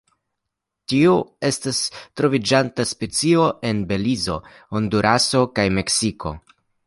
Tiu 0.93 1.11
estas 1.49 1.81
troviĝanta 2.21 2.85
specio 2.93 3.45
en 3.73 3.83
Belizo, 3.93 4.39
Honduro 4.77 5.47
kaj 5.59 5.67
Meksiko. 5.79 6.35